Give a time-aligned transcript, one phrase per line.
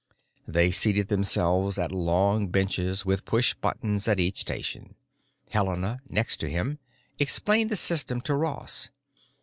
[0.47, 4.95] They seated themselves at long benches, with push buttons at each station.
[5.51, 6.79] Helena, next to him,
[7.19, 8.89] explained the system to Ross.